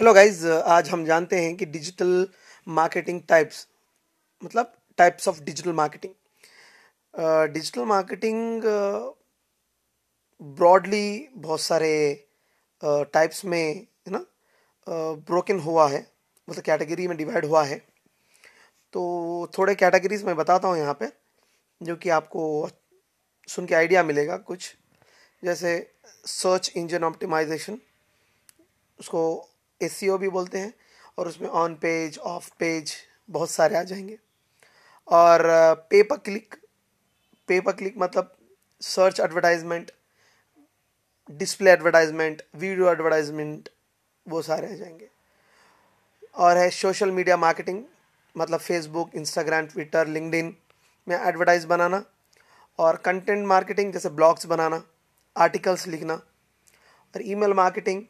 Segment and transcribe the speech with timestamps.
[0.00, 2.26] Hello guys आज हम जानते हैं कि डिजिटल
[2.66, 3.66] मार्केटिंग टाइप्स
[4.42, 6.12] मतलब types of digital marketing
[7.54, 8.62] digital marketing
[10.40, 11.90] broadly बहुत सारे
[12.82, 14.24] टाइप्स uh, में है ना
[14.88, 16.00] ब्रोकन uh, हुआ है
[16.48, 17.78] मतलब कैटेगरी में डिवाइड हुआ है।
[18.94, 21.10] तो थोड़े कैटेगरीज मैं बताता हूँ यहाँ पे
[21.80, 22.48] जो कि आपको
[23.48, 24.74] सुन के आइडिया मिलेगा कुछ।
[25.42, 25.76] जैसे
[26.26, 27.78] सर्च इंजन ऑप्टिमाइजेशन
[28.98, 29.46] उसको
[29.82, 30.72] एस भी बोलते हैं,
[31.18, 32.92] और उसमें ऑन पेज ऑफ़ पेज
[33.30, 34.18] बहुत सारे आ जाएँगे।
[35.08, 35.42] और
[35.90, 36.54] पे पर क्लिक
[37.48, 38.36] पे पर क्लिक मतलब
[38.80, 39.90] search advertisement
[41.30, 43.68] display advertisement video advertisement
[44.26, 45.08] वो सारे आ जाएँगे।
[46.34, 47.82] और है सोशल मीडिया मार्केटिंग
[48.36, 50.54] मतलब फेसबुक इंस्टाग्राम ट्विटर लिंकडिन
[51.08, 52.02] में एडवर्टाइज बनाना।
[52.78, 54.82] और कंटेंट मार्केटिंग जैसे ब्लॉग्स बनाना
[55.36, 58.02] आर्टिकल्स लिखना। और ईमेल मार्केटिंग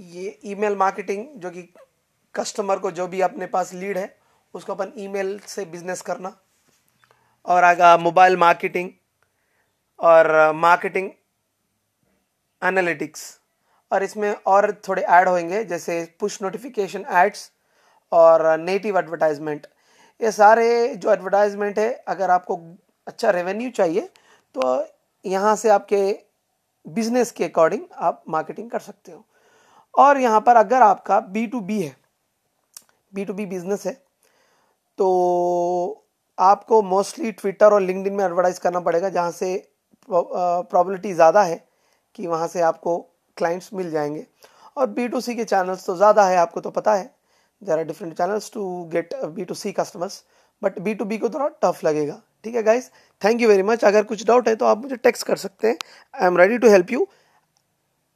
[0.00, 1.62] ये ईमेल मार्केटिंग जो कि
[2.34, 4.14] कस्टमर को जो भी अपने पास लीड है,
[4.54, 6.36] उसको अपन ईमेल से बिज़नेस करना।
[7.46, 8.90] और आगा मोबाइल मार्केटिंग
[9.98, 11.10] और मार्केटिंग
[12.62, 13.22] एनालिटिक्स
[13.90, 17.50] और इसमें और थोड़े ऐड होंगे जैसे पुश नोटिफिकेशन एड्स
[18.12, 19.66] और नेटिव एडवर्टाइजमेंट
[20.20, 22.56] ये सारे जो एडवर्टाइजमेंट है, अगर आपको
[23.06, 24.08] अच्छा रेवेन्यू चाहिए
[24.54, 24.86] तो
[25.24, 26.02] यहाँ से आपके
[26.86, 29.24] बिज़नेस के अकॉर्डिंग आप मार्केटिंग कर सकते हो।
[29.94, 31.94] और यहाँ पर अगर आपका बी टू बी है
[33.12, 33.92] बी टू बी बिज़नेस है
[34.98, 36.06] तो
[36.38, 39.72] आपको मोस्टली ट्विटर और लिंकडिन में एडवर्टाइज करना पड़ेगा, जहाँ से
[40.08, 41.64] प्रॉबिलिटी ज़्यादा है
[42.14, 42.98] कि वहाँ से आपको
[43.36, 44.26] क्लाइंट्स मिल जाएँगे।
[44.76, 47.04] और बी टू सी के चैनल्स तो ज़्यादा है, आपको तो पता है
[47.62, 50.22] there are different channels to get B to C customers
[50.62, 52.88] but B to B को थोड़ा टफ लगेगा। ठीक है guys
[53.22, 55.76] thank you very much अगर कुछ डाउट है तो आप मुझे टेक्स्ट कर सकते हैं।
[56.14, 57.06] I am ready to help you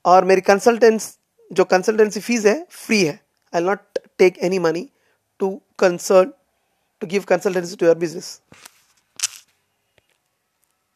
[0.05, 1.17] और मेरी कंसल्टेंस
[1.53, 3.19] जो कंसल्टेंसी फ़ीस है फ्री है.
[3.53, 4.89] I not take any money
[5.41, 6.33] to concern
[7.03, 8.41] to give consultancy to your business